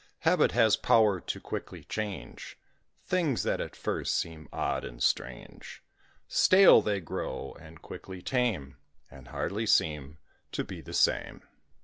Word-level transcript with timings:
Habit 0.21 0.53
has 0.53 0.77
power 0.77 1.19
to 1.21 1.39
quickly 1.39 1.83
change 1.83 2.57
Things 3.05 3.43
that 3.43 3.61
at 3.61 3.75
first 3.75 4.17
seem 4.17 4.49
odd 4.51 4.83
and 4.83 4.99
strange; 5.03 5.83
Stale 6.27 6.81
they 6.81 6.99
grow, 6.99 7.55
and 7.59 7.83
quickly 7.83 8.19
tame, 8.19 8.77
And 9.11 9.27
hardly 9.27 9.67
seem 9.67 10.17
to 10.53 10.63
be 10.63 10.81
the 10.81 10.95
same. 10.95 11.43